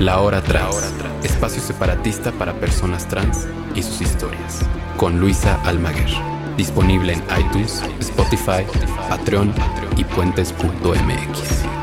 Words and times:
La 0.00 0.20
Hora 0.20 0.42
Trans, 0.42 0.92
espacio 1.22 1.62
separatista 1.62 2.32
para 2.32 2.52
personas 2.54 3.06
trans 3.06 3.46
y 3.76 3.82
sus 3.82 4.00
historias, 4.00 4.60
con 4.96 5.20
Luisa 5.20 5.60
Almaguer. 5.64 6.10
Disponible 6.56 7.12
en 7.12 7.22
iTunes, 7.38 7.80
Spotify, 8.00 8.66
Patreon 9.08 9.54
y 9.96 10.02
puentes.mx. 10.02 11.73